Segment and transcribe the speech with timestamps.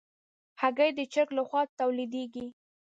[0.61, 2.47] هګۍ د چرګ له خوا تولیدېږي.